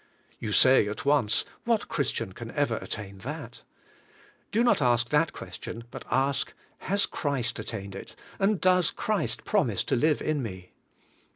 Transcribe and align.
You 0.39 0.51
say 0.51 0.87
at 0.87 1.05
once, 1.05 1.45
"What 1.63 1.87
Christian 1.87 2.33
can 2.33 2.49
ever 2.53 2.77
at 2.79 2.89
tain 2.89 3.19
that?" 3.19 3.61
Do 4.51 4.63
not 4.63 4.81
ask 4.81 5.09
that 5.09 5.31
question, 5.31 5.83
but 5.91 6.05
ask," 6.09 6.55
Has 6.89 7.05
Christ 7.05 7.59
attained 7.59 7.93
it 7.93 8.15
and 8.39 8.59
does 8.59 8.89
Christ 8.89 9.45
promise 9.45 9.83
to 9.83 9.95
live 9.95 10.19
in 10.23 10.41
me?" 10.41 10.71